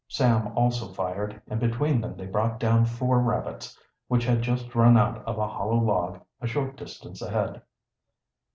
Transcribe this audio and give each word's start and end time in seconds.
Sam 0.07 0.47
also 0.57 0.87
fired, 0.87 1.39
and 1.47 1.59
between 1.59 2.01
them 2.01 2.15
they 2.17 2.25
brought 2.25 2.59
down 2.59 2.85
four 2.85 3.19
rabbits, 3.19 3.77
which 4.07 4.25
had 4.25 4.41
just 4.41 4.73
run 4.73 4.97
out 4.97 5.23
of 5.25 5.37
a 5.37 5.47
hollow 5.47 5.77
log 5.79 6.19
a 6.41 6.47
short 6.47 6.75
distance 6.75 7.21
ahead. 7.21 7.61